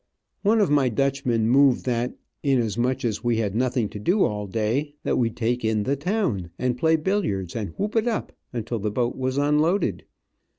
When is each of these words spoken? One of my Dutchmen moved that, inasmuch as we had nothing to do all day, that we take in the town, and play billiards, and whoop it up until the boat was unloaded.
One 0.41 0.59
of 0.59 0.71
my 0.71 0.89
Dutchmen 0.89 1.47
moved 1.47 1.85
that, 1.85 2.15
inasmuch 2.41 3.05
as 3.05 3.23
we 3.23 3.37
had 3.37 3.53
nothing 3.53 3.87
to 3.89 3.99
do 3.99 4.23
all 4.23 4.47
day, 4.47 4.95
that 5.03 5.17
we 5.19 5.29
take 5.29 5.63
in 5.63 5.83
the 5.83 5.95
town, 5.95 6.49
and 6.57 6.75
play 6.75 6.95
billiards, 6.95 7.55
and 7.55 7.69
whoop 7.77 7.95
it 7.95 8.07
up 8.07 8.33
until 8.51 8.79
the 8.79 8.89
boat 8.89 9.15
was 9.15 9.37
unloaded. 9.37 10.05